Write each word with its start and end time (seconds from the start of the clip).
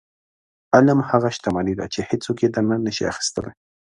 •علم 0.75 0.99
هغه 1.09 1.29
شتمني 1.35 1.73
ده 1.79 1.85
چې 1.93 1.99
هیڅوک 2.09 2.37
یې 2.43 2.49
درنه 2.55 2.77
نشي 2.85 3.03
اخیستلی. 3.11 3.51